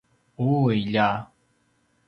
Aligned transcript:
ui 0.45 0.77
lja! 0.85 1.07